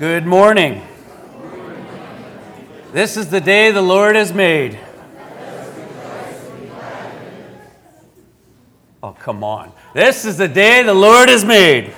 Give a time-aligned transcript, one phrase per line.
[0.00, 0.82] Good morning.
[2.90, 4.80] This is the day the Lord has made.
[9.02, 9.72] Oh, come on.
[9.92, 11.92] This is the day the Lord has made.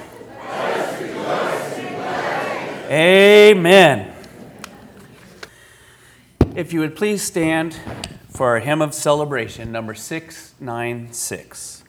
[2.91, 4.13] Amen.
[6.57, 7.79] If you would please stand
[8.31, 11.85] for our hymn of celebration, number 696.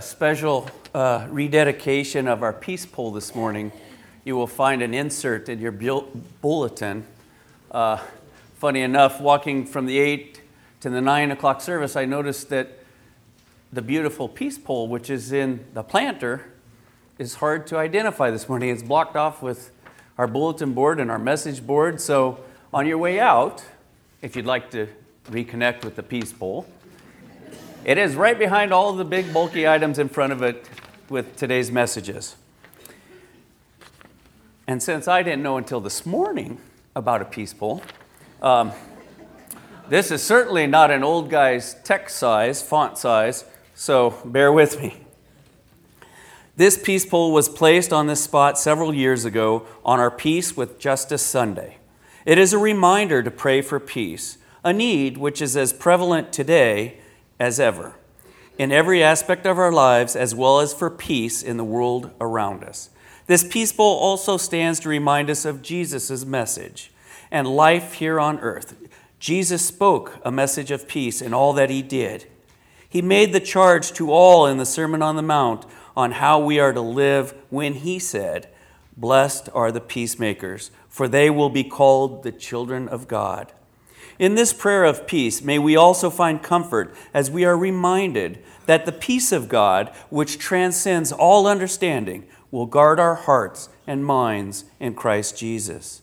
[0.00, 3.72] Special uh, rededication of our peace pole this morning,
[4.24, 7.06] you will find an insert in your bulletin.
[7.70, 7.98] Uh,
[8.56, 10.40] funny enough, walking from the 8
[10.80, 12.78] to the 9 o'clock service, I noticed that
[13.72, 16.52] the beautiful peace pole, which is in the planter,
[17.18, 18.70] is hard to identify this morning.
[18.70, 19.70] It's blocked off with
[20.18, 22.00] our bulletin board and our message board.
[22.00, 22.40] So,
[22.72, 23.64] on your way out,
[24.22, 24.88] if you'd like to
[25.30, 26.66] reconnect with the peace pole,
[27.86, 30.68] it is right behind all the big, bulky items in front of it
[31.08, 32.34] with today's messages.
[34.66, 36.58] And since I didn't know until this morning
[36.96, 37.80] about a peace pole,
[38.42, 38.72] um,
[39.88, 43.44] this is certainly not an old guy's text size, font size,
[43.76, 45.02] so bear with me.
[46.56, 50.80] This peace pole was placed on this spot several years ago on our Peace with
[50.80, 51.76] Justice Sunday.
[52.24, 56.98] It is a reminder to pray for peace, a need which is as prevalent today
[57.38, 57.94] as ever
[58.58, 62.64] in every aspect of our lives, as well as for peace in the world around
[62.64, 62.90] us.
[63.26, 66.92] This peace pole also stands to remind us of Jesus' message
[67.30, 68.76] and life here on earth.
[69.18, 72.26] Jesus spoke a message of peace in all that he did.
[72.88, 76.60] He made the charge to all in the Sermon on the Mount on how we
[76.60, 78.48] are to live when he said,
[78.96, 83.52] Blessed are the peacemakers, for they will be called the children of God.
[84.18, 88.86] In this prayer of peace, may we also find comfort as we are reminded that
[88.86, 94.94] the peace of God, which transcends all understanding, will guard our hearts and minds in
[94.94, 96.02] Christ Jesus.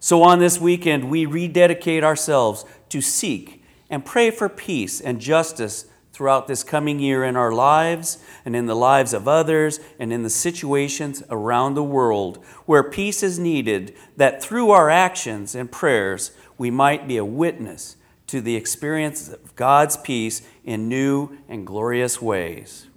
[0.00, 5.86] So, on this weekend, we rededicate ourselves to seek and pray for peace and justice
[6.12, 10.24] throughout this coming year in our lives and in the lives of others and in
[10.24, 16.32] the situations around the world where peace is needed, that through our actions and prayers,
[16.58, 17.96] we might be a witness
[18.26, 22.88] to the experience of God's peace in new and glorious ways.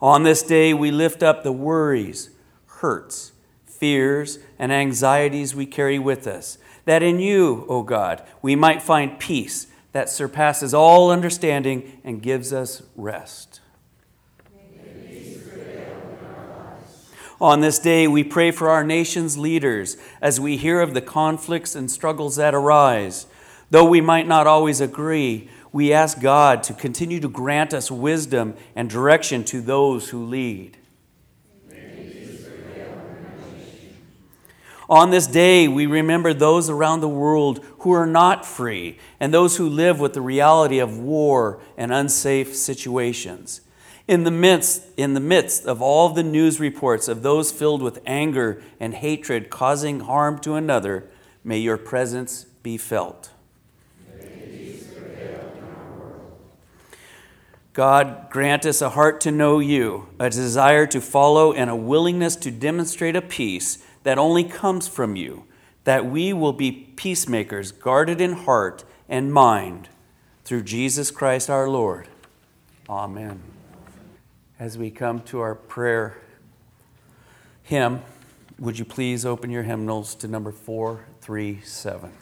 [0.00, 2.30] On this day, we lift up the worries,
[2.66, 3.32] hurts,
[3.66, 9.18] fears, and anxieties we carry with us, that in you, O God, we might find
[9.18, 13.51] peace that surpasses all understanding and gives us rest.
[17.42, 21.74] On this day, we pray for our nation's leaders as we hear of the conflicts
[21.74, 23.26] and struggles that arise.
[23.68, 28.54] Though we might not always agree, we ask God to continue to grant us wisdom
[28.76, 30.76] and direction to those who lead.
[34.88, 39.56] On this day, we remember those around the world who are not free and those
[39.56, 43.62] who live with the reality of war and unsafe situations.
[44.12, 47.98] In the midst, in the midst of all the news reports of those filled with
[48.04, 51.08] anger and hatred causing harm to another,
[51.42, 53.30] may your presence be felt.
[57.72, 62.36] God, grant us a heart to know you, a desire to follow, and a willingness
[62.36, 65.44] to demonstrate a peace that only comes from you,
[65.84, 69.88] that we will be peacemakers, guarded in heart and mind,
[70.44, 72.08] through Jesus Christ our Lord.
[72.90, 73.40] Amen.
[74.62, 76.18] As we come to our prayer
[77.64, 78.00] hymn,
[78.60, 82.12] would you please open your hymnals to number 437?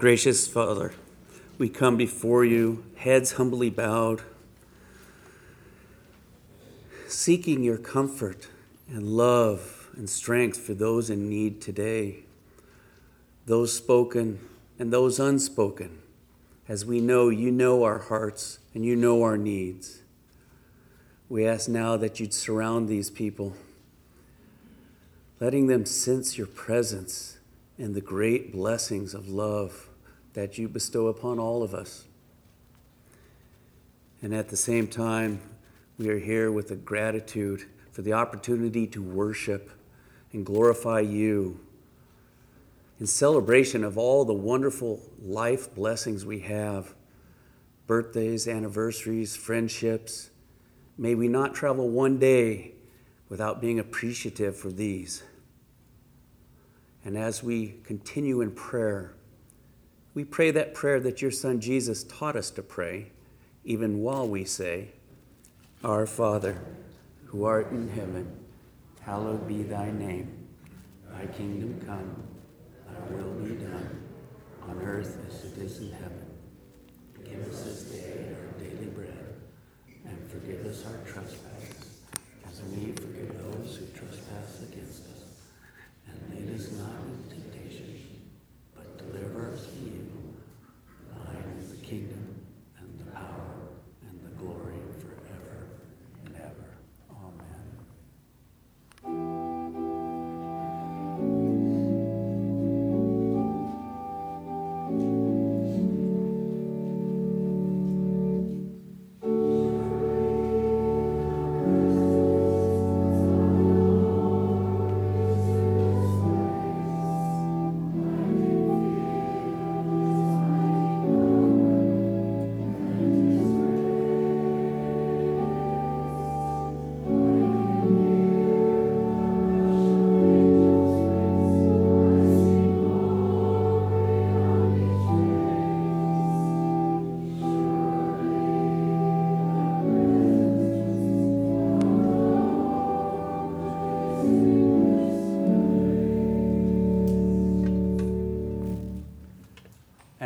[0.00, 0.94] Gracious Father,
[1.58, 4.22] we come before you, heads humbly bowed,
[7.06, 8.48] seeking your comfort
[8.88, 12.20] and love and strength for those in need today,
[13.44, 14.40] those spoken
[14.78, 15.98] and those unspoken,
[16.66, 20.00] as we know you know our hearts and you know our needs.
[21.28, 23.54] We ask now that you'd surround these people,
[25.40, 27.36] letting them sense your presence
[27.76, 29.88] and the great blessings of love
[30.34, 32.06] that you bestow upon all of us.
[34.22, 35.40] And at the same time,
[36.00, 39.70] We are here with a gratitude for the opportunity to worship
[40.32, 41.60] and glorify you
[42.98, 46.94] in celebration of all the wonderful life blessings we have
[47.86, 50.30] birthdays, anniversaries, friendships.
[50.96, 52.72] May we not travel one day
[53.28, 55.22] without being appreciative for these.
[57.04, 59.12] And as we continue in prayer,
[60.14, 63.12] we pray that prayer that your Son Jesus taught us to pray,
[63.64, 64.88] even while we say,
[65.84, 66.60] Our Father,
[67.26, 68.26] who art in heaven,
[69.02, 70.48] hallowed be thy name.
[71.12, 72.22] Thy kingdom come,
[72.88, 74.02] thy will be done,
[74.68, 76.19] on earth as it is in heaven.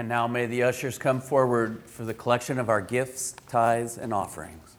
[0.05, 4.13] And now may the ushers come forward for the collection of our gifts, tithes, and
[4.13, 4.74] offerings.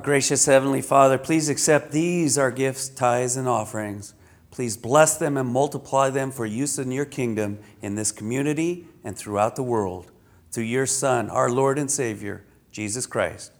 [0.00, 4.14] Our gracious Heavenly Father, please accept these, our gifts, tithes, and offerings.
[4.50, 9.14] Please bless them and multiply them for use in your kingdom in this community and
[9.14, 10.10] throughout the world.
[10.52, 13.52] Through your Son, our Lord and Savior, Jesus Christ.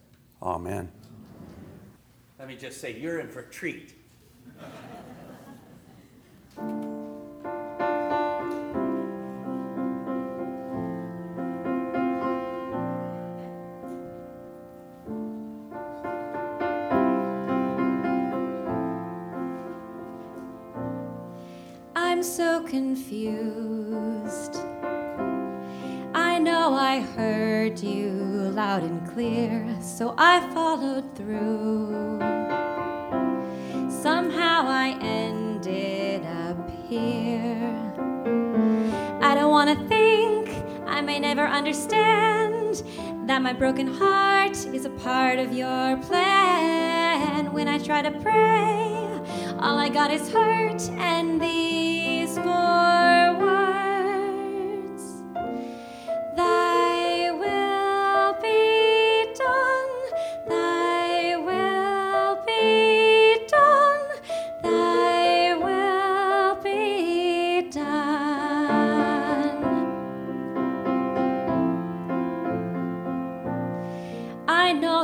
[0.43, 0.91] Amen.
[2.39, 3.93] Let me just say, you're in for a treat.
[22.21, 24.57] I'm so confused.
[26.12, 32.19] I know I heard you loud and clear, so I followed through.
[33.89, 37.95] Somehow I ended up here.
[39.23, 40.50] I don't want to think,
[40.87, 42.83] I may never understand
[43.29, 47.50] that my broken heart is a part of your plan.
[47.55, 48.93] When I try to pray,
[49.59, 51.80] all I got is hurt and these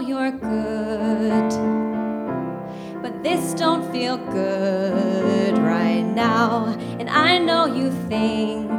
[0.01, 1.51] you're good,
[3.03, 4.66] but this don't feel good
[7.27, 8.71] I know you think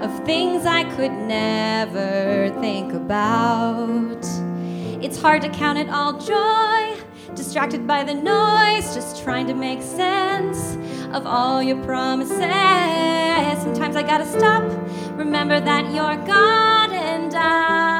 [0.00, 4.24] of things I could never think about.
[5.02, 6.96] It's hard to count it all joy,
[7.34, 10.76] distracted by the noise, just trying to make sense
[11.12, 12.38] of all your promises.
[13.62, 14.62] Sometimes I gotta stop,
[15.18, 17.91] remember that you're God and I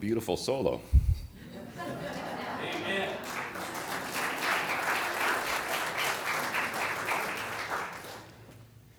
[0.00, 0.80] beautiful solo.
[2.62, 3.10] Amen.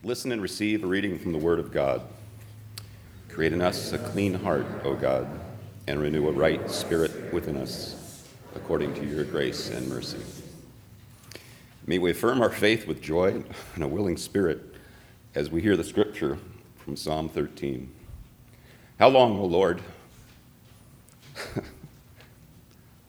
[0.03, 2.03] Listen and receive a reading from the Word of God.
[3.29, 5.27] Create in us a clean heart, O God,
[5.87, 10.19] and renew a right spirit within us, according to your grace and mercy.
[11.87, 14.75] May we affirm our faith with joy and a willing spirit
[15.33, 16.37] as we hear the scripture
[16.77, 17.91] from Psalm 13.
[18.99, 19.81] How long, O Lord,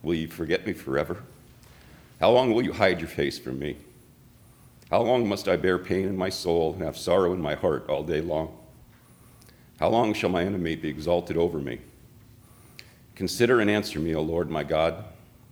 [0.03, 1.23] will you forget me forever?
[2.19, 3.77] How long will you hide your face from me?
[4.91, 7.89] How long must I bear pain in my soul and have sorrow in my heart
[7.89, 8.55] all day long?
[9.79, 11.79] How long shall my enemy be exalted over me?
[13.15, 15.05] Consider and answer me, O Lord my God.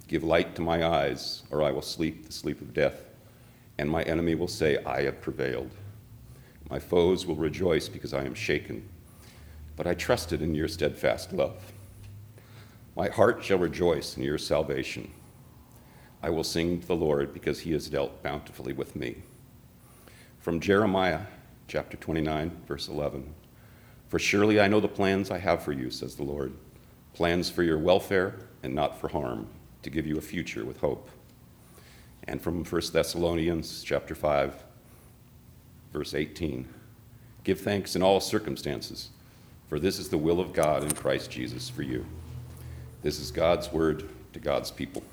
[0.07, 3.05] Give light to my eyes, or I will sleep the sleep of death,
[3.77, 5.71] and my enemy will say, I have prevailed.
[6.69, 8.87] My foes will rejoice because I am shaken,
[9.75, 11.73] but I trusted in your steadfast love.
[12.95, 15.11] My heart shall rejoice in your salvation.
[16.21, 19.17] I will sing to the Lord because he has dealt bountifully with me.
[20.39, 21.21] From Jeremiah
[21.67, 23.33] chapter 29, verse 11.
[24.09, 26.53] For surely I know the plans I have for you, says the Lord
[27.13, 29.47] plans for your welfare and not for harm,
[29.83, 31.09] to give you a future with hope.
[32.25, 34.63] And from 1 Thessalonians chapter 5,
[35.91, 36.67] verse 18.
[37.43, 39.09] Give thanks in all circumstances,
[39.67, 42.05] for this is the will of God in Christ Jesus for you.
[43.01, 45.03] This is God's word to God's people.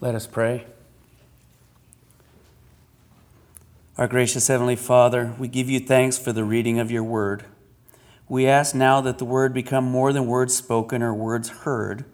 [0.00, 0.66] Let us pray.
[3.96, 7.44] Our gracious Heavenly Father, we give you thanks for the reading of your word.
[8.28, 12.04] We ask now that the word become more than words spoken or words heard,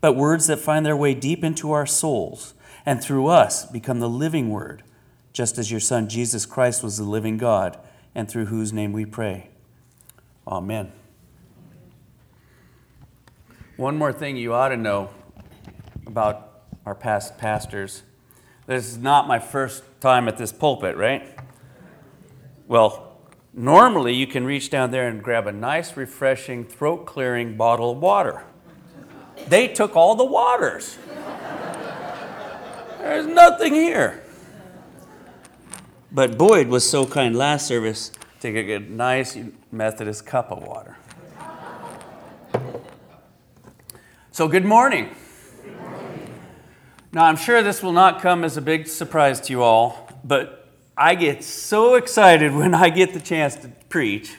[0.00, 2.54] but words that find their way deep into our souls
[2.84, 4.82] and through us become the living word,
[5.32, 7.78] just as your Son Jesus Christ was the living God,
[8.14, 9.48] and through whose name we pray.
[10.46, 10.92] Amen.
[13.80, 15.08] One more thing you ought to know
[16.06, 18.02] about our past pastors.
[18.66, 21.34] This is not my first time at this pulpit, right?
[22.68, 23.16] Well,
[23.54, 27.96] normally you can reach down there and grab a nice, refreshing, throat clearing bottle of
[28.00, 28.44] water.
[29.48, 30.98] They took all the waters.
[32.98, 34.22] There's nothing here.
[36.12, 39.38] But Boyd was so kind last service to get a nice
[39.72, 40.98] Methodist cup of water.
[44.40, 45.10] So, good morning.
[47.12, 50.66] Now, I'm sure this will not come as a big surprise to you all, but
[50.96, 54.38] I get so excited when I get the chance to preach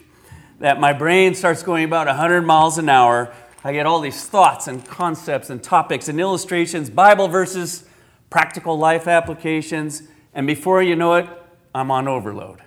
[0.60, 3.32] that my brain starts going about 100 miles an hour.
[3.64, 7.86] I get all these thoughts and concepts and topics and illustrations, Bible verses,
[8.32, 10.02] practical life applications,
[10.34, 11.30] and before you know it,
[11.76, 12.64] I'm on overload.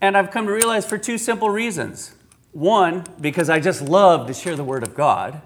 [0.00, 2.14] And I've come to realize for two simple reasons.
[2.52, 5.42] One, because I just love to share the Word of God.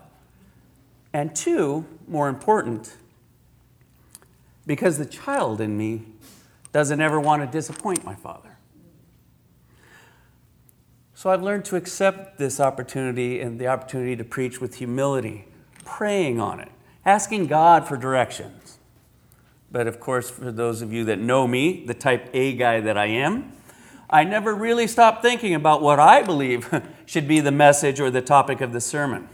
[1.14, 2.96] And two, more important,
[4.66, 6.02] because the child in me
[6.72, 8.58] doesn't ever want to disappoint my father.
[11.14, 15.46] So I've learned to accept this opportunity and the opportunity to preach with humility,
[15.84, 16.72] praying on it,
[17.06, 18.78] asking God for directions.
[19.70, 22.98] But of course, for those of you that know me, the type A guy that
[22.98, 23.52] I am,
[24.10, 26.68] I never really stop thinking about what I believe
[27.06, 29.28] should be the message or the topic of the sermon.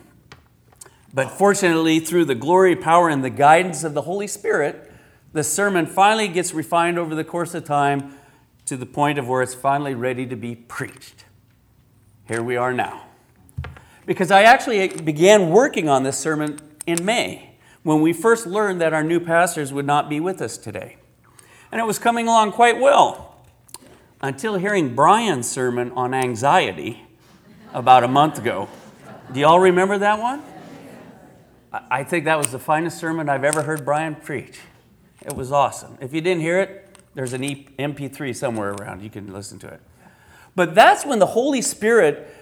[1.12, 4.90] But fortunately, through the glory, power, and the guidance of the Holy Spirit,
[5.32, 8.14] the sermon finally gets refined over the course of time
[8.66, 11.24] to the point of where it's finally ready to be preached.
[12.28, 13.06] Here we are now.
[14.06, 18.92] Because I actually began working on this sermon in May when we first learned that
[18.92, 20.96] our new pastors would not be with us today.
[21.72, 23.44] And it was coming along quite well
[24.20, 27.02] until hearing Brian's sermon on anxiety
[27.72, 28.68] about a month ago.
[29.32, 30.42] Do y'all remember that one?
[31.72, 34.58] I think that was the finest sermon I've ever heard Brian preach.
[35.22, 35.98] It was awesome.
[36.00, 39.02] If you didn't hear it, there's an MP3 somewhere around.
[39.02, 39.80] You can listen to it.
[40.56, 42.34] But that's when the Holy Spirit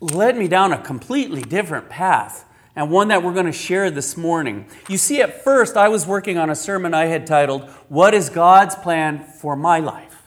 [0.00, 2.46] led me down a completely different path,
[2.76, 4.66] and one that we're going to share this morning.
[4.88, 8.30] You see, at first, I was working on a sermon I had titled, What is
[8.30, 10.22] God's Plan for My Life?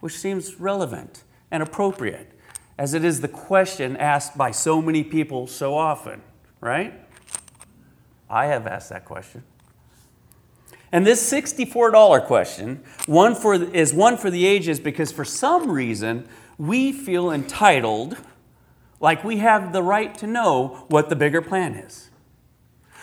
[0.00, 2.32] Which seems relevant and appropriate,
[2.76, 6.22] as it is the question asked by so many people so often
[6.60, 6.94] right?
[8.28, 9.42] I have asked that question.
[10.92, 16.28] And this $64 question one for, is one for the ages because for some reason
[16.58, 18.16] we feel entitled,
[19.00, 22.10] like we have the right to know what the bigger plan is.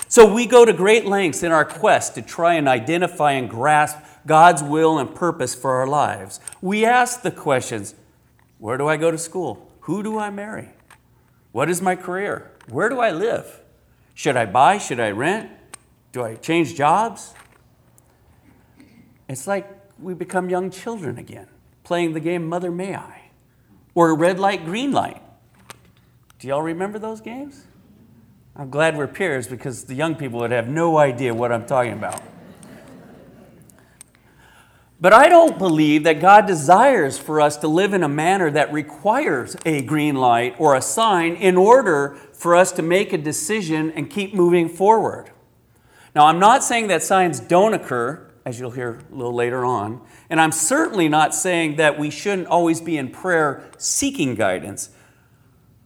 [0.09, 3.97] So we go to great lengths in our quest to try and identify and grasp
[4.25, 6.39] God's will and purpose for our lives.
[6.61, 7.95] We ask the questions
[8.59, 9.71] where do I go to school?
[9.81, 10.69] Who do I marry?
[11.51, 12.51] What is my career?
[12.69, 13.61] Where do I live?
[14.13, 14.77] Should I buy?
[14.77, 15.51] Should I rent?
[16.11, 17.33] Do I change jobs?
[19.29, 21.47] It's like we become young children again,
[21.83, 23.31] playing the game Mother May I
[23.95, 25.21] or Red Light, Green Light.
[26.39, 27.65] Do y'all remember those games?
[28.55, 31.93] I'm glad we're peers because the young people would have no idea what I'm talking
[31.93, 32.21] about.
[34.99, 38.73] But I don't believe that God desires for us to live in a manner that
[38.73, 43.91] requires a green light or a sign in order for us to make a decision
[43.91, 45.31] and keep moving forward.
[46.15, 50.01] Now, I'm not saying that signs don't occur, as you'll hear a little later on,
[50.29, 54.91] and I'm certainly not saying that we shouldn't always be in prayer seeking guidance.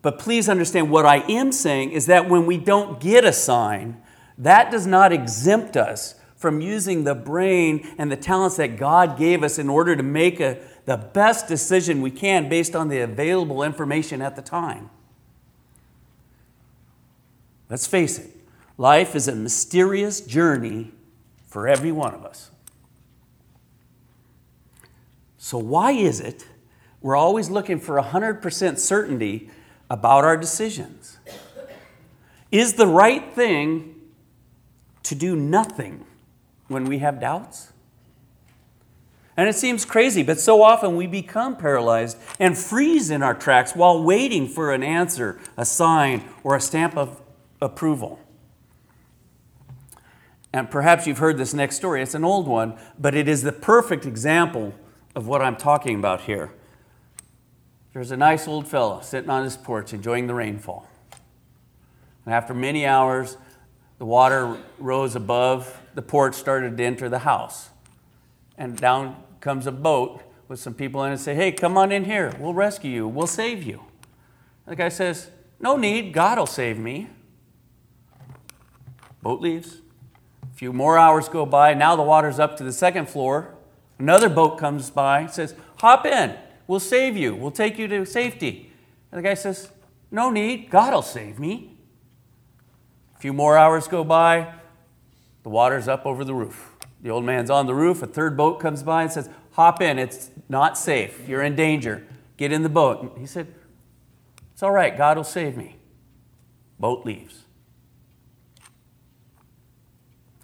[0.02, 4.02] But please understand what I am saying is that when we don't get a sign,
[4.38, 9.42] that does not exempt us from using the brain and the talents that God gave
[9.42, 13.64] us in order to make a, the best decision we can based on the available
[13.64, 14.90] information at the time.
[17.72, 18.30] Let's face it,
[18.78, 20.92] life is a mysterious journey
[21.48, 22.52] for every one of us.
[25.38, 26.46] So, why is it
[27.00, 29.50] we're always looking for 100% certainty
[29.90, 31.18] about our decisions?
[32.52, 33.96] Is the right thing
[35.04, 36.06] to do nothing
[36.68, 37.72] when we have doubts?
[39.38, 43.74] And it seems crazy, but so often we become paralyzed and freeze in our tracks
[43.74, 47.22] while waiting for an answer, a sign, or a stamp of
[47.62, 48.19] approval.
[50.54, 52.02] And perhaps you've heard this next story.
[52.02, 54.74] It's an old one, but it is the perfect example
[55.15, 56.52] of what I'm talking about here.
[57.93, 60.89] There's a nice old fellow sitting on his porch enjoying the rainfall.
[62.26, 63.38] And after many hours,
[63.97, 67.69] the water rose above the porch, started to enter the house.
[68.58, 71.91] And down comes a boat with some people in it and say, Hey, come on
[71.91, 72.34] in here.
[72.39, 73.08] We'll rescue you.
[73.08, 73.84] We'll save you.
[74.65, 76.13] The guy says, No need.
[76.13, 77.10] God will save me.
[79.22, 79.82] Boat leaves.
[80.44, 81.74] A few more hours go by.
[81.74, 83.56] Now the water's up to the second floor.
[84.00, 86.36] Another boat comes by, says, Hop in.
[86.68, 87.36] We'll save you.
[87.36, 88.72] We'll take you to safety.
[89.12, 89.72] And the guy says,
[90.10, 90.70] No need.
[90.70, 91.78] God will save me.
[93.16, 94.56] A few more hours go by.
[95.44, 96.72] The water's up over the roof.
[97.02, 98.02] The old man's on the roof.
[98.02, 100.00] A third boat comes by and says, Hop in.
[100.00, 101.28] It's not safe.
[101.28, 102.06] You're in danger.
[102.38, 103.02] Get in the boat.
[103.02, 103.54] And he said,
[104.54, 104.98] It's all right.
[104.98, 105.78] God will save me.
[106.80, 107.40] Boat leaves.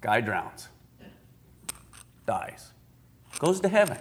[0.00, 0.68] Guy drowns,
[2.26, 2.72] dies,
[3.38, 3.98] goes to heaven,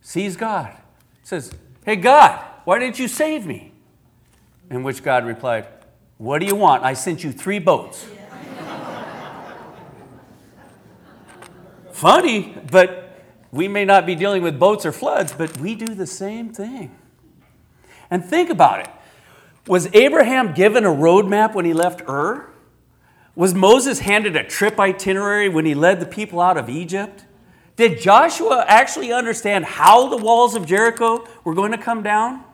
[0.00, 0.76] sees God,
[1.22, 1.52] says,
[1.84, 3.72] Hey, God, why didn't you save me?
[4.70, 5.66] In which God replied,
[6.18, 6.84] What do you want?
[6.84, 8.04] I sent you three boats.
[11.92, 16.06] Funny, but we may not be dealing with boats or floods, but we do the
[16.06, 16.96] same thing.
[18.10, 18.88] And think about it.
[19.66, 22.49] Was Abraham given a roadmap when he left Ur?
[23.40, 27.24] Was Moses handed a trip itinerary when he led the people out of Egypt?
[27.74, 32.44] Did Joshua actually understand how the walls of Jericho were going to come down?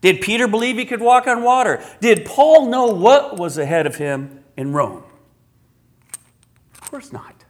[0.00, 1.80] Did Peter believe he could walk on water?
[2.00, 5.04] Did Paul know what was ahead of him in Rome?
[6.72, 7.44] Of course not.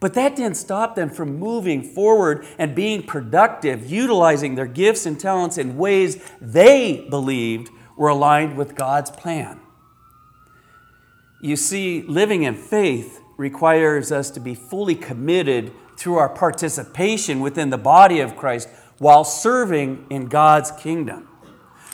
[0.00, 5.20] But that didn't stop them from moving forward and being productive, utilizing their gifts and
[5.20, 9.60] talents in ways they believed were aligned with God's plan.
[11.40, 17.70] You see, living in faith requires us to be fully committed through our participation within
[17.70, 21.28] the body of Christ while serving in God's kingdom.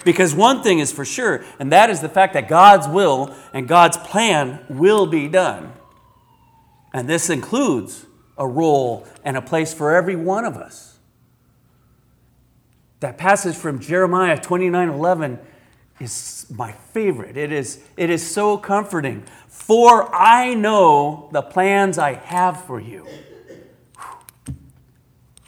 [0.05, 3.67] Because one thing is for sure, and that is the fact that God's will and
[3.67, 5.73] God's plan will be done.
[6.93, 8.07] And this includes
[8.39, 10.99] a role and a place for every one of us.
[13.01, 15.39] That passage from Jeremiah 29 11
[16.01, 17.37] is my favorite.
[17.37, 19.25] It is, it is so comforting.
[19.49, 23.07] For I know the plans I have for you.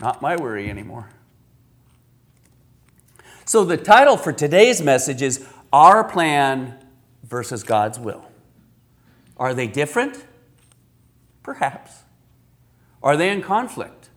[0.00, 1.10] Not my worry anymore.
[3.44, 6.78] So, the title for today's message is Our Plan
[7.24, 8.24] versus God's Will.
[9.36, 10.24] Are they different?
[11.42, 12.02] Perhaps.
[13.02, 14.10] Are they in conflict?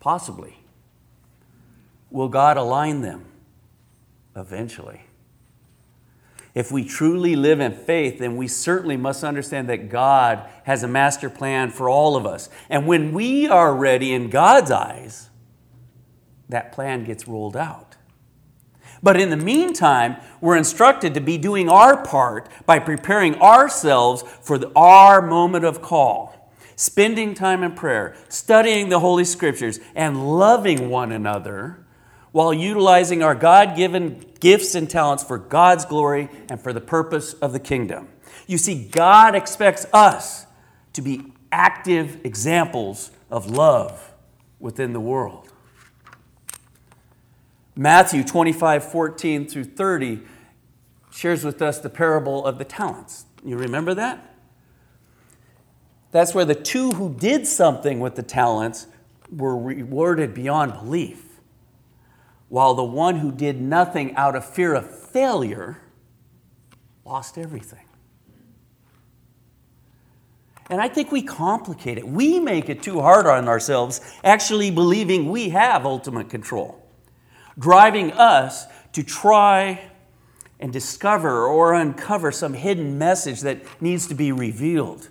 [0.00, 0.58] Possibly.
[2.10, 3.27] Will God align them?
[4.38, 5.02] Eventually.
[6.54, 10.88] If we truly live in faith, then we certainly must understand that God has a
[10.88, 12.48] master plan for all of us.
[12.68, 15.30] And when we are ready in God's eyes,
[16.48, 17.96] that plan gets rolled out.
[19.02, 24.58] But in the meantime, we're instructed to be doing our part by preparing ourselves for
[24.58, 30.88] the, our moment of call, spending time in prayer, studying the Holy Scriptures, and loving
[30.90, 31.86] one another
[32.32, 37.34] while utilizing our God given gifts and talents for God's glory and for the purpose
[37.34, 38.08] of the kingdom.
[38.46, 40.46] You see, God expects us
[40.92, 44.12] to be active examples of love
[44.58, 45.52] within the world.
[47.76, 50.20] Matthew 25, 14 through 30
[51.12, 53.26] shares with us the parable of the talents.
[53.44, 54.34] You remember that?
[56.10, 58.86] That's where the two who did something with the talents
[59.30, 61.27] were rewarded beyond belief
[62.48, 65.80] while the one who did nothing out of fear of failure
[67.04, 67.84] lost everything.
[70.70, 72.06] And I think we complicate it.
[72.06, 76.86] We make it too hard on ourselves, actually believing we have ultimate control,
[77.58, 79.90] driving us to try
[80.60, 85.08] and discover or uncover some hidden message that needs to be revealed.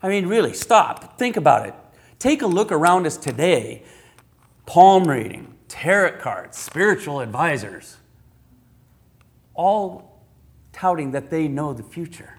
[0.00, 1.74] I mean, really, stop, think about it.
[2.18, 3.82] Take a look around us today
[4.66, 7.96] palm reading, tarot cards, spiritual advisors,
[9.54, 10.22] all
[10.72, 12.34] touting that they know the future.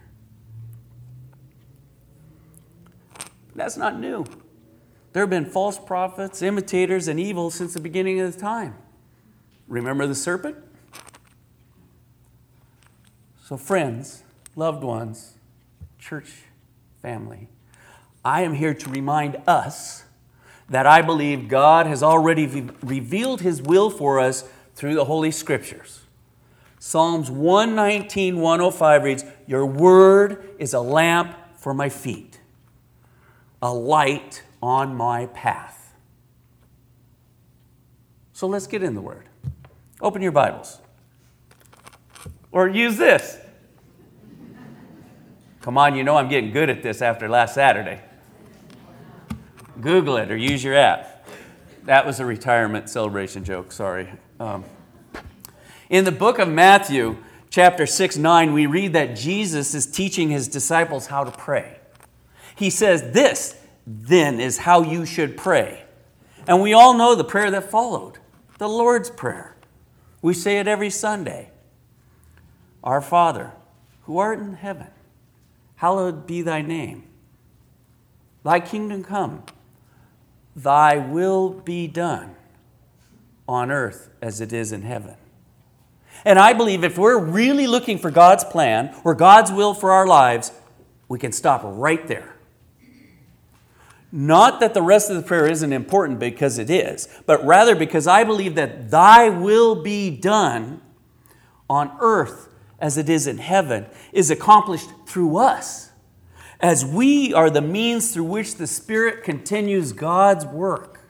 [3.56, 4.26] That's not new.
[5.12, 8.76] There have been false prophets, imitators, and evil since the beginning of the time.
[9.68, 10.56] Remember the serpent?
[13.44, 14.24] So, friends,
[14.56, 15.34] loved ones,
[15.98, 16.44] church
[17.02, 17.50] family,
[18.24, 20.04] I am here to remind us
[20.70, 22.46] that I believe God has already
[22.82, 26.02] revealed His will for us through the Holy Scriptures.
[26.80, 32.40] Psalms 119, 105 reads, Your word is a lamp for my feet,
[33.62, 35.94] a light on my path.
[38.32, 39.28] So let's get in the Word.
[40.00, 40.80] Open your Bibles.
[42.54, 43.38] Or use this.
[45.62, 48.02] Come on, you know I'm getting good at this after last Saturday.
[49.82, 51.28] Google it or use your app.
[51.84, 54.10] That was a retirement celebration joke, sorry.
[54.40, 54.64] Um,
[55.90, 57.18] in the book of Matthew,
[57.50, 61.80] chapter 6 9, we read that Jesus is teaching his disciples how to pray.
[62.56, 63.56] He says, This
[63.88, 65.84] then is how you should pray.
[66.48, 68.20] And we all know the prayer that followed
[68.58, 69.56] the Lord's Prayer.
[70.22, 71.50] We say it every Sunday
[72.84, 73.54] Our Father,
[74.04, 74.88] who art in heaven,
[75.78, 77.04] hallowed be thy name.
[78.44, 79.44] Thy kingdom come,
[80.64, 82.36] thy will be done
[83.48, 85.16] on earth as it is in heaven.
[86.26, 90.06] And I believe if we're really looking for God's plan or God's will for our
[90.06, 90.52] lives,
[91.08, 92.36] we can stop right there.
[94.12, 98.08] Not that the rest of the prayer isn't important because it is, but rather because
[98.08, 100.82] I believe that thy will be done
[101.70, 105.89] on earth as it is in heaven is accomplished through us,
[106.60, 111.02] as we are the means through which the Spirit continues God's work.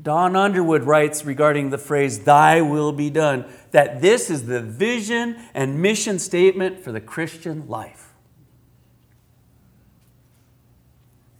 [0.00, 5.36] Don Underwood writes regarding the phrase, Thy will be done, that this is the vision
[5.54, 8.12] and mission statement for the Christian life.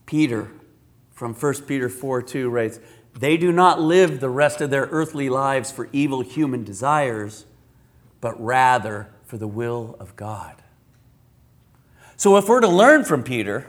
[0.06, 0.50] Peter
[1.12, 2.80] from 1 Peter 4 2 writes,
[3.18, 7.44] They do not live the rest of their earthly lives for evil human desires,
[8.20, 10.62] but rather for the will of God.
[12.20, 13.66] So if we're to learn from Peter,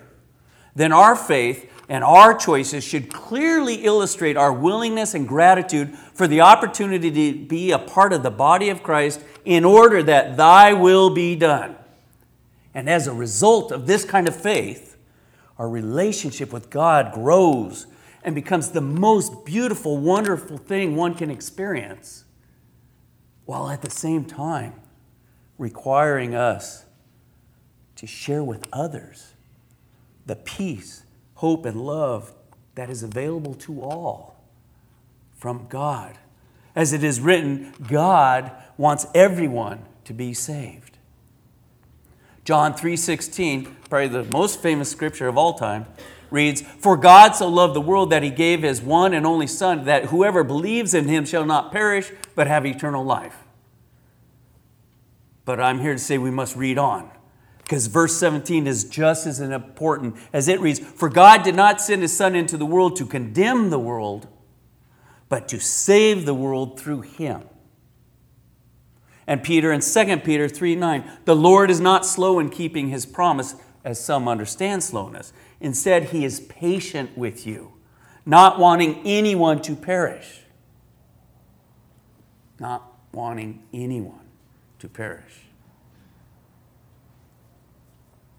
[0.76, 6.42] then our faith and our choices should clearly illustrate our willingness and gratitude for the
[6.42, 11.12] opportunity to be a part of the body of Christ in order that thy will
[11.12, 11.78] be done.
[12.74, 14.98] And as a result of this kind of faith,
[15.58, 17.88] our relationship with God grows
[18.22, 22.26] and becomes the most beautiful, wonderful thing one can experience,
[23.46, 24.74] while at the same time
[25.58, 26.84] requiring us
[28.02, 29.34] to share with others
[30.26, 31.04] the peace
[31.36, 32.34] hope, and love
[32.74, 34.42] that is available to all
[35.36, 36.18] from God.
[36.76, 40.98] As it is written, God wants everyone to be saved.
[42.44, 45.86] John 3:16, probably the most famous scripture of all time,
[46.32, 49.86] reads, "For God so loved the world that he gave his one and only son
[49.86, 53.44] that whoever believes in him shall not perish but have eternal life."
[55.46, 57.12] But I'm here to say we must read on
[57.64, 62.02] because verse 17 is just as important as it reads For God did not send
[62.02, 64.28] his Son into the world to condemn the world,
[65.30, 67.44] but to save the world through him.
[69.28, 73.06] And Peter in 2 Peter 3 9, the Lord is not slow in keeping his
[73.06, 75.32] promise, as some understand slowness.
[75.60, 77.74] Instead, he is patient with you,
[78.26, 80.42] not wanting anyone to perish.
[82.60, 84.28] Not wanting anyone
[84.80, 85.41] to perish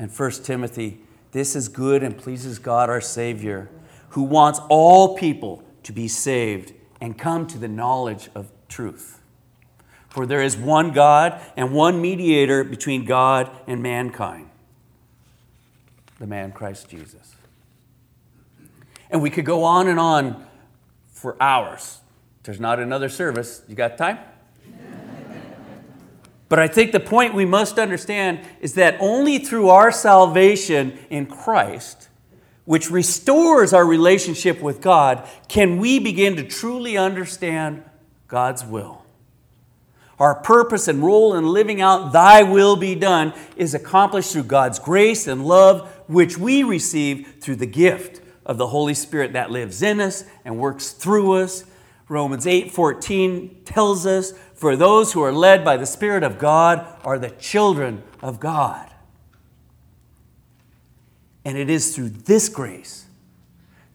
[0.02, 0.98] and 1 Timothy,
[1.30, 3.70] this is good and pleases God our Savior,
[4.10, 9.20] who wants all people to be saved and come to the knowledge of truth.
[10.08, 14.50] For there is one God and one mediator between God and mankind,
[16.18, 17.36] the man Christ Jesus.
[19.08, 20.44] And we could go on and on
[21.12, 22.00] for hours.
[22.42, 23.62] There's not another service.
[23.68, 24.18] You got time?
[26.52, 31.24] But I think the point we must understand is that only through our salvation in
[31.24, 32.10] Christ,
[32.66, 37.82] which restores our relationship with God, can we begin to truly understand
[38.28, 39.02] God's will.
[40.18, 44.78] Our purpose and role in living out Thy will be done is accomplished through God's
[44.78, 49.80] grace and love, which we receive through the gift of the Holy Spirit that lives
[49.80, 51.64] in us and works through us.
[52.12, 57.18] Romans 8:14 tells us for those who are led by the Spirit of God are
[57.18, 58.90] the children of God.
[61.42, 63.06] And it is through this grace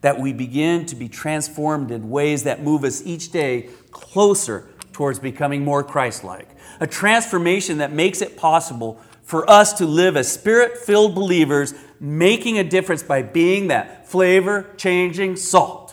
[0.01, 5.19] that we begin to be transformed in ways that move us each day closer towards
[5.19, 6.49] becoming more Christ like.
[6.79, 12.57] A transformation that makes it possible for us to live as spirit filled believers, making
[12.57, 15.86] a difference by being that flavor changing salt,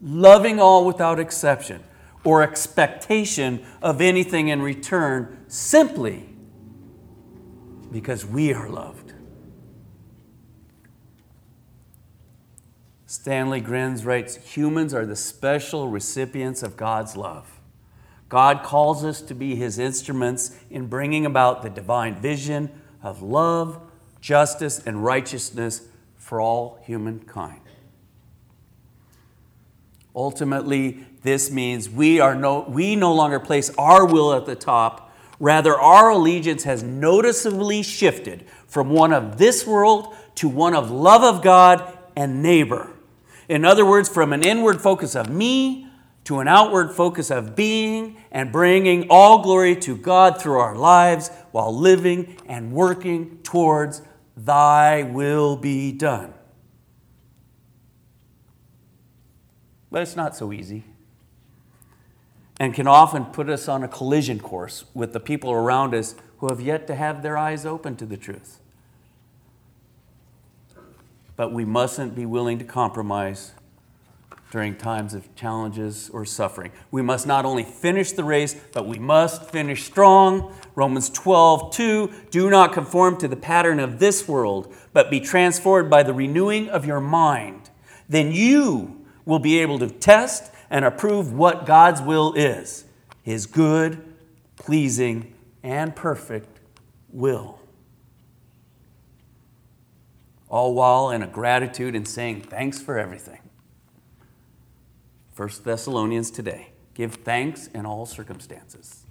[0.00, 1.82] loving all without exception
[2.24, 6.28] or expectation of anything in return simply
[7.92, 9.14] because we are loved.
[13.06, 17.60] Stanley Grenz writes Humans are the special recipients of God's love.
[18.28, 22.70] God calls us to be his instruments in bringing about the divine vision
[23.02, 23.80] of love,
[24.20, 25.82] justice, and righteousness
[26.16, 27.60] for all humankind.
[30.16, 35.14] Ultimately, this means we, are no, we no longer place our will at the top.
[35.38, 41.22] Rather, our allegiance has noticeably shifted from one of this world to one of love
[41.22, 42.90] of God and neighbor.
[43.46, 45.86] In other words, from an inward focus of me
[46.24, 51.30] to an outward focus of being and bringing all glory to God through our lives
[51.52, 54.02] while living and working towards
[54.36, 56.34] Thy will be done.
[59.96, 60.84] But it's not so easy
[62.60, 66.48] and can often put us on a collision course with the people around us who
[66.48, 68.60] have yet to have their eyes open to the truth.
[71.34, 73.52] But we mustn't be willing to compromise
[74.50, 76.72] during times of challenges or suffering.
[76.90, 80.54] We must not only finish the race, but we must finish strong.
[80.74, 85.88] Romans 12, 2 Do not conform to the pattern of this world, but be transformed
[85.88, 87.70] by the renewing of your mind.
[88.10, 92.86] Then you will be able to test and approve what God's will is
[93.22, 94.02] His good,
[94.56, 96.60] pleasing, and perfect
[97.10, 97.60] will.
[100.48, 103.40] All while in a gratitude and saying thanks for everything.
[105.36, 106.70] 1 Thessalonians today.
[106.94, 109.04] Give thanks in all circumstances.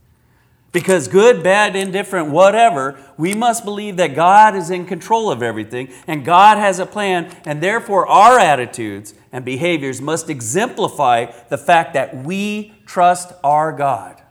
[0.71, 5.89] Because good, bad, indifferent, whatever, we must believe that God is in control of everything
[6.07, 11.93] and God has a plan, and therefore our attitudes and behaviors must exemplify the fact
[11.93, 14.21] that we trust our God.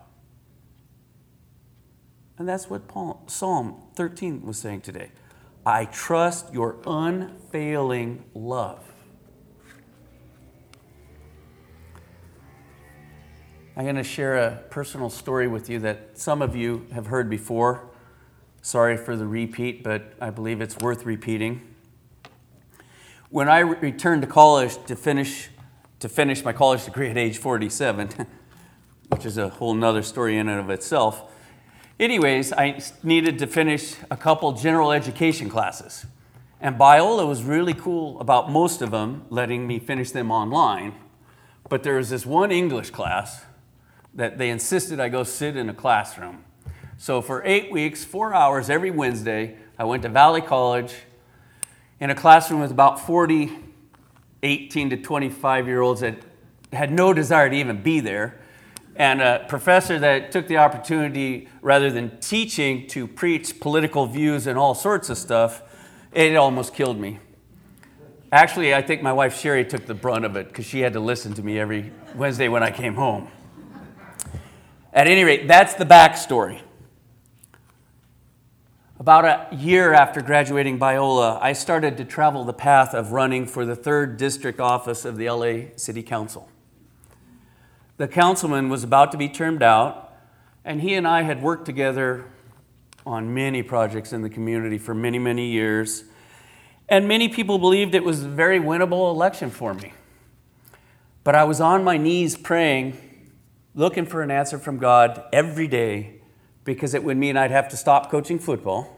[2.39, 5.11] And that's what Paul, Psalm 13 was saying today.
[5.67, 8.83] I trust your unfailing love.
[13.77, 17.29] I'm going to share a personal story with you that some of you have heard
[17.29, 17.91] before.
[18.63, 21.74] Sorry for the repeat, but I believe it's worth repeating.
[23.35, 25.49] When I re- returned to college to finish,
[25.99, 28.11] to finish my college degree at age 47,
[29.09, 31.33] which is a whole nother story in and of itself,
[31.99, 36.07] anyways, I needed to finish a couple general education classes.
[36.61, 40.95] And Biola was really cool about most of them, letting me finish them online.
[41.69, 43.43] But there was this one English class
[44.15, 46.45] that they insisted I go sit in a classroom.
[46.99, 50.95] So for eight weeks, four hours every Wednesday, I went to Valley College
[52.05, 53.51] in a classroom with about 40
[54.43, 56.19] 18 to 25 year olds that
[56.71, 58.39] had no desire to even be there.
[58.95, 64.59] And a professor that took the opportunity, rather than teaching, to preach political views and
[64.59, 65.63] all sorts of stuff,
[66.13, 67.21] it almost killed me.
[68.31, 71.01] Actually, I think my wife Sherry took the brunt of it because she had to
[71.01, 73.29] listen to me every Wednesday when I came home.
[74.93, 76.61] At any rate, that's the backstory.
[79.05, 83.67] About a year after graduating Biola, I started to travel the path of running for
[83.67, 86.49] the third district office of the LA City Council.
[87.99, 90.17] The councilman was about to be termed out,
[90.65, 92.25] and he and I had worked together
[93.05, 96.05] on many projects in the community for many, many years.
[96.89, 99.93] And many people believed it was a very winnable election for me.
[101.25, 102.99] But I was on my knees praying
[103.75, 106.23] looking for an answer from God every day
[106.65, 108.94] because it would mean I'd have to stop coaching football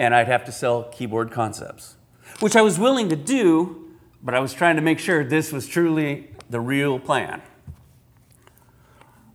[0.00, 1.96] and I'd have to sell keyboard concepts,
[2.40, 3.90] which I was willing to do,
[4.22, 7.42] but I was trying to make sure this was truly the real plan.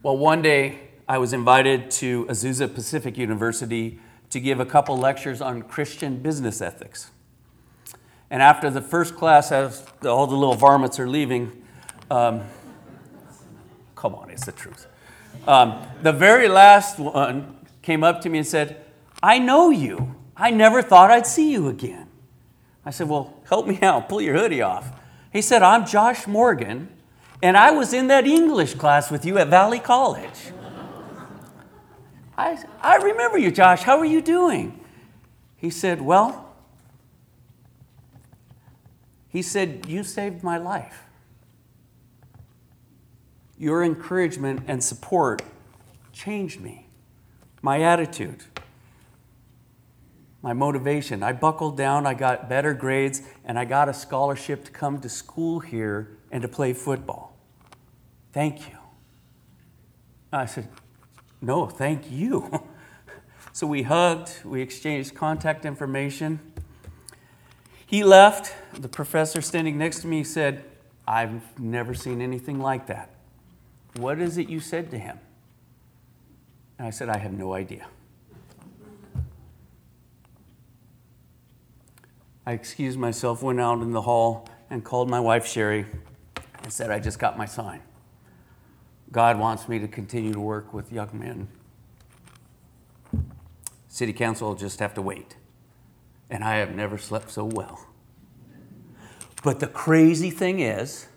[0.01, 3.99] Well, one day I was invited to Azusa Pacific University
[4.31, 7.11] to give a couple lectures on Christian business ethics.
[8.31, 11.63] And after the first class, as all the little varmints are leaving,
[12.09, 12.41] um,
[13.95, 14.87] Come on, it's the truth.
[15.47, 18.83] Um, the very last one came up to me and said,
[19.23, 20.15] I know you.
[20.37, 22.07] I never thought I'd see you again.
[22.85, 24.09] I said, Well, help me out.
[24.09, 24.91] Pull your hoodie off.
[25.31, 26.89] He said, I'm Josh Morgan,
[27.41, 30.51] and I was in that English class with you at Valley College.
[32.37, 33.83] I, I remember you, Josh.
[33.83, 34.79] How are you doing?
[35.55, 36.53] He said, Well,
[39.29, 41.03] he said, You saved my life.
[43.57, 45.41] Your encouragement and support
[46.11, 46.87] changed me,
[47.61, 48.43] my attitude,
[50.45, 51.23] my motivation.
[51.23, 55.09] I buckled down, I got better grades, and I got a scholarship to come to
[55.09, 57.35] school here and to play football.
[58.31, 58.77] Thank you.
[60.31, 60.67] I said,
[61.41, 62.63] No, thank you.
[63.53, 66.39] so we hugged, we exchanged contact information.
[67.87, 68.53] He left.
[68.79, 70.63] The professor standing next to me said,
[71.07, 73.09] I've never seen anything like that.
[73.95, 75.17] What is it you said to him?
[76.77, 77.87] And I said, I have no idea.
[82.45, 85.85] I excused myself, went out in the hall, and called my wife, Sherry,
[86.63, 87.81] and said, I just got my sign.
[89.11, 91.47] God wants me to continue to work with young men.
[93.87, 95.37] City Council will just have to wait.
[96.29, 97.87] And I have never slept so well.
[99.43, 101.07] But the crazy thing is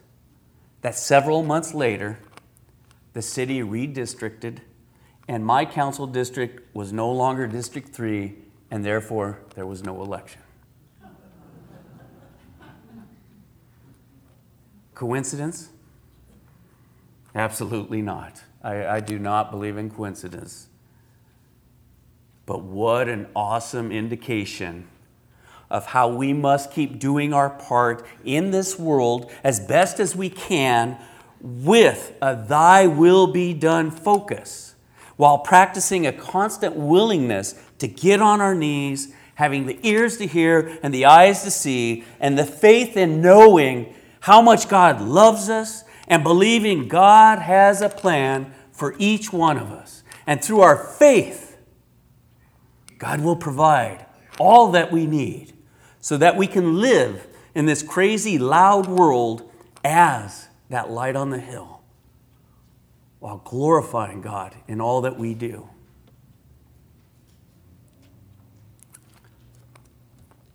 [0.82, 2.18] that several months later,
[3.14, 4.58] the city redistricted,
[5.26, 8.34] and my council district was no longer District 3,
[8.70, 10.42] and therefore there was no election.
[14.98, 15.68] Coincidence?
[17.32, 18.42] Absolutely not.
[18.64, 20.66] I, I, do not believe in coincidence.
[22.46, 24.88] But what an awesome indication
[25.70, 30.28] of how we must keep doing our part in this world as best as we
[30.30, 30.98] can
[31.40, 34.74] with a Thy will be done focus,
[35.14, 40.76] while practicing a constant willingness to get on our knees, having the ears to hear
[40.82, 45.84] and the eyes to see, and the faith in knowing how much God loves us,
[46.08, 50.02] and believing God has a plan for each one of us.
[50.26, 51.58] And through our faith,
[52.98, 54.06] God will provide
[54.38, 55.52] all that we need
[56.00, 59.50] so that we can live in this crazy, loud world
[59.84, 61.82] as that light on the hill
[63.18, 65.68] while glorifying God in all that we do.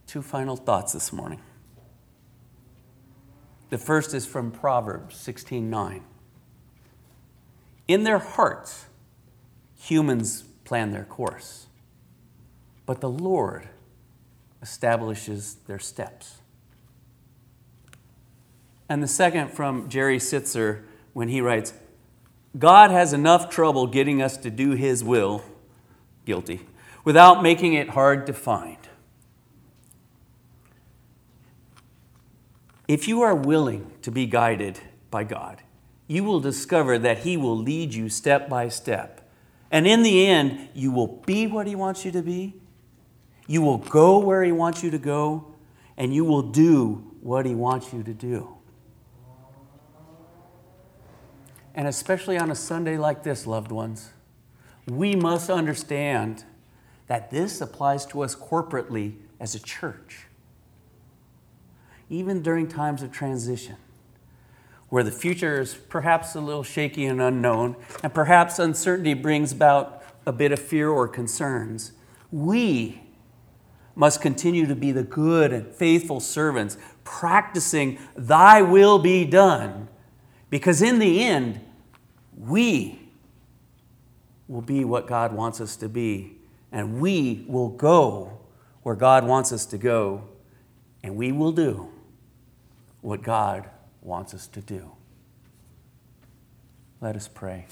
[0.07, 1.39] Two final thoughts this morning.
[3.73, 6.03] The first is from Proverbs 16:9.
[7.87, 8.85] In their hearts,
[9.75, 11.65] humans plan their course,
[12.85, 13.69] but the Lord
[14.61, 16.43] establishes their steps.
[18.87, 21.73] And the second from Jerry Sittser when he writes,
[22.59, 25.43] God has enough trouble getting us to do his will,
[26.25, 26.67] guilty,
[27.03, 28.82] without making it hard to find.
[32.87, 34.79] If you are willing to be guided
[35.09, 35.61] by God,
[36.07, 39.29] you will discover that He will lead you step by step.
[39.71, 42.55] And in the end, you will be what He wants you to be,
[43.47, 45.53] you will go where He wants you to go,
[45.97, 48.57] and you will do what He wants you to do.
[51.75, 54.11] And especially on a Sunday like this, loved ones,
[54.87, 56.43] we must understand
[57.07, 60.22] that this applies to us corporately as a church
[62.09, 63.75] even during times of transition,
[64.89, 70.03] where the future is perhaps a little shaky and unknown, and perhaps uncertainty brings about
[70.25, 71.93] a bit of fear or concerns,
[72.31, 73.01] we
[73.95, 79.87] must continue to be the good and faithful servants, practicing Thy will be done,
[80.49, 81.59] because in the end,
[82.37, 82.99] we
[84.47, 86.37] will be what God wants us to be,
[86.71, 88.39] and we will go
[88.83, 90.23] where God wants us to go,
[91.03, 91.89] and we will do
[93.03, 93.69] what God
[94.01, 94.93] wants us to do.
[97.01, 97.65] Let us pray.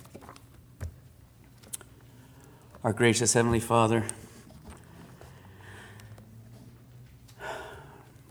[2.83, 4.03] Our gracious Heavenly Father,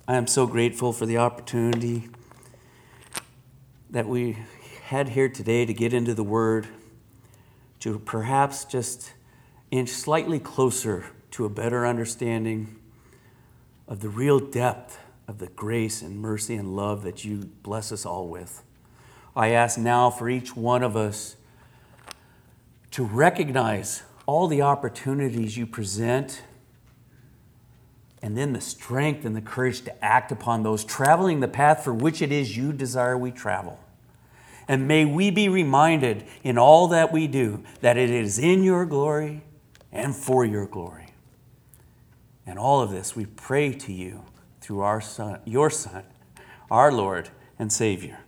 [0.07, 2.11] I am so grateful for the opportunity
[3.89, 4.37] that we
[4.85, 6.69] had here today to get into the Word,
[7.81, 9.15] to perhaps just
[9.71, 12.77] inch slightly closer to a better understanding
[13.89, 14.99] of the real depth
[15.31, 18.65] of the grace and mercy and love that you bless us all with.
[19.37, 21.37] I ask now for each one of us
[22.91, 26.43] to recognize all the opportunities you present
[28.21, 31.95] and then the strength and the courage to act upon those, traveling the path for
[31.95, 33.79] which it is you desire we travel.
[34.67, 38.85] And may we be reminded in all that we do that it is in your
[38.85, 39.43] glory
[39.93, 41.13] and for your glory.
[42.45, 44.25] And all of this we pray to you
[44.71, 46.05] through our Son, your Son,
[46.71, 48.21] our Lord and Savior,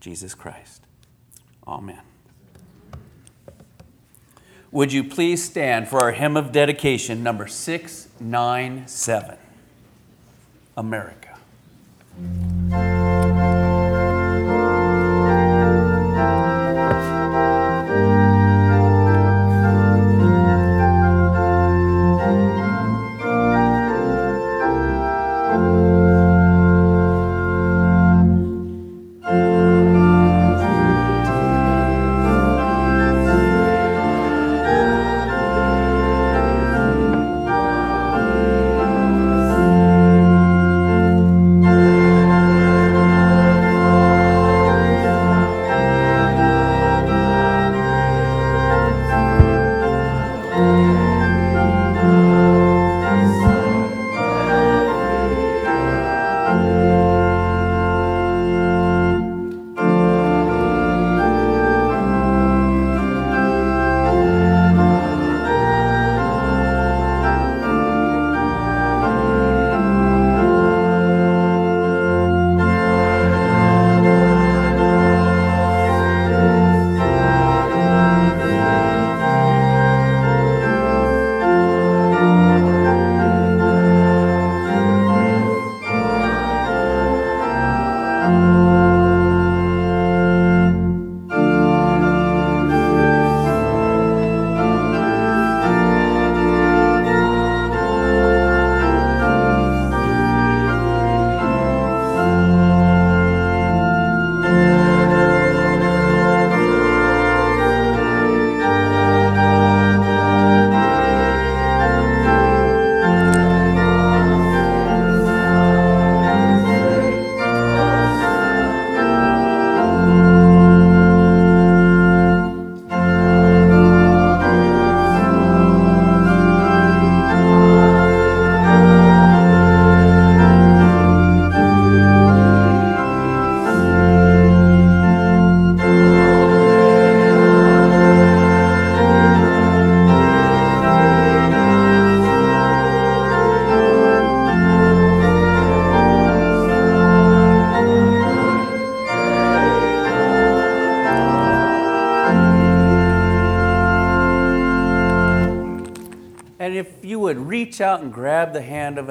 [0.00, 0.86] Jesus Christ.
[1.66, 2.00] Amen.
[4.72, 9.36] Would you please stand for our hymn of dedication, number 697
[10.78, 11.36] America.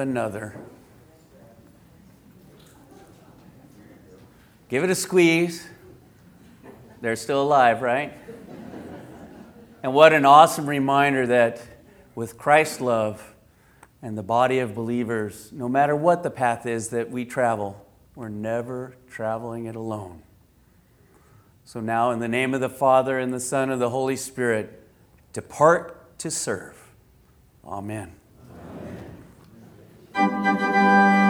[0.04, 0.54] Another.
[4.68, 5.66] Give it a squeeze.
[7.00, 8.12] They're still alive, right?
[9.82, 11.62] And what an awesome reminder that
[12.14, 13.34] with Christ's love
[14.02, 18.28] and the body of believers, no matter what the path is that we travel, we're
[18.28, 20.22] never traveling it alone.
[21.64, 24.82] So now, in the name of the Father, and the Son, and the Holy Spirit,
[25.32, 26.76] depart to serve.
[27.66, 28.12] Amen.
[30.14, 31.23] どこ?